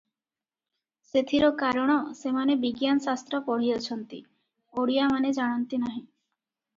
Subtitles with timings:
[1.07, 4.19] ସେଥିର କାରଣ, ସେମାନେ ବିଜ୍ଞାନ ଶାସ୍ତ୍ର ପଢ଼ିଅଛନ୍ତି;
[4.85, 6.01] ଓଡ଼ିଆ ମାନେ ଜାଣନ୍ତି ନାହିଁ।